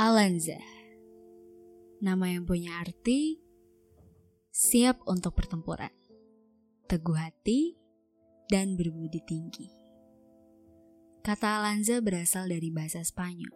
[0.00, 0.56] Alanza.
[2.00, 3.36] Nama yang punya arti
[4.48, 5.92] siap untuk pertempuran,
[6.88, 7.76] teguh hati,
[8.48, 9.68] dan berbudi tinggi.
[11.20, 13.52] Kata Alanza berasal dari bahasa Spanyol.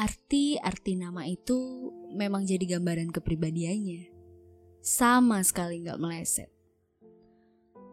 [0.00, 4.08] Arti-arti nama itu memang jadi gambaran kepribadiannya.
[4.80, 6.48] Sama sekali nggak meleset.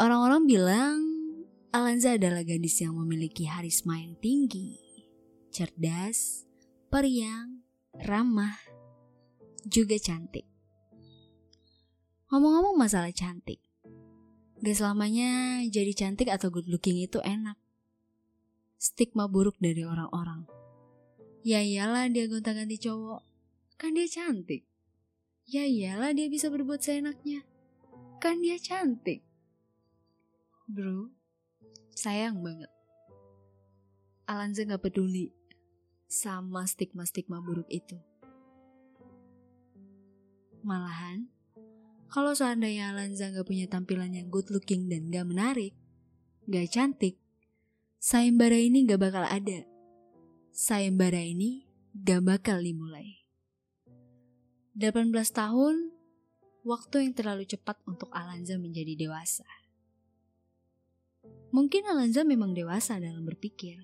[0.00, 0.96] Orang-orang bilang
[1.76, 4.80] Alanza adalah gadis yang memiliki harisma yang tinggi,
[5.52, 6.48] cerdas,
[6.94, 7.58] periang,
[8.06, 8.54] ramah,
[9.66, 10.46] juga cantik.
[12.30, 13.58] Ngomong-ngomong masalah cantik,
[14.62, 17.58] gak selamanya jadi cantik atau good looking itu enak.
[18.78, 20.46] Stigma buruk dari orang-orang.
[21.42, 23.26] Ya iyalah dia gonta-ganti cowok,
[23.74, 24.62] kan dia cantik.
[25.50, 27.42] Ya iyalah dia bisa berbuat seenaknya,
[28.22, 29.26] kan dia cantik.
[30.70, 31.10] Bro,
[31.98, 32.70] sayang banget.
[34.30, 35.34] Alanza gak peduli
[36.08, 37.98] sama stigma-stigma buruk itu.
[40.64, 41.28] Malahan,
[42.08, 45.74] kalau seandainya Alanza gak punya tampilan yang good looking dan gak menarik,
[46.46, 47.20] gak cantik,
[48.00, 49.66] sayembara ini gak bakal ada.
[50.54, 53.26] Sayembara ini gak bakal dimulai.
[54.78, 55.92] 18 tahun,
[56.64, 59.46] waktu yang terlalu cepat untuk Alanza menjadi dewasa.
[61.54, 63.78] Mungkin Alanza memang dewasa dalam berpikir.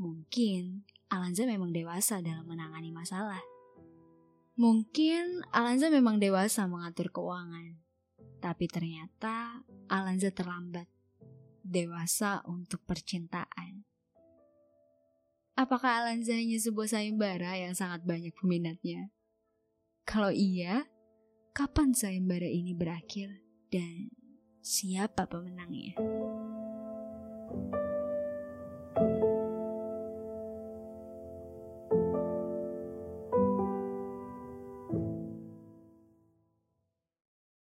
[0.00, 3.38] Mungkin Alanza memang dewasa dalam menangani masalah.
[4.58, 7.78] Mungkin Alanza memang dewasa mengatur keuangan,
[8.42, 10.90] tapi ternyata Alanza terlambat
[11.62, 13.86] dewasa untuk percintaan.
[15.54, 19.14] Apakah Alanza hanya sebuah sayembara yang sangat banyak peminatnya?
[20.02, 20.90] Kalau iya,
[21.54, 23.30] kapan sayembara ini berakhir
[23.70, 24.10] dan
[24.58, 25.94] siapa pemenangnya?